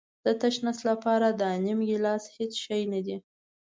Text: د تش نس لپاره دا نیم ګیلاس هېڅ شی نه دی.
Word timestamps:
د 0.25 0.27
تش 0.41 0.55
نس 0.65 0.79
لپاره 0.89 1.27
دا 1.41 1.49
نیم 1.65 1.79
ګیلاس 1.89 2.23
هېڅ 2.35 2.51
شی 2.63 2.81
نه 2.93 2.99
دی. 3.05 3.17